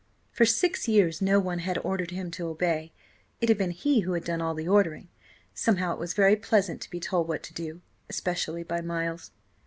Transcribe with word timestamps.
For 0.31 0.45
six 0.47 0.87
years 0.87 1.21
no 1.21 1.39
one 1.39 1.59
had 1.59 1.77
ordered 1.83 2.09
him 2.09 2.31
to 2.31 2.47
obey; 2.47 2.91
it 3.39 3.49
had 3.49 3.57
been 3.59 3.69
he 3.69 3.99
who 3.99 4.13
had 4.13 4.23
done 4.23 4.41
all 4.41 4.55
the 4.55 4.67
ordering. 4.67 5.09
Somehow 5.53 5.93
it 5.93 5.99
was 5.99 6.15
very 6.15 6.35
pleasant 6.35 6.81
to 6.81 6.89
be 6.89 6.99
told 6.99 7.27
what 7.27 7.43
to 7.43 7.53
do, 7.53 7.81
especially 8.09 8.63
by 8.63 8.81
Miles. 8.81 9.29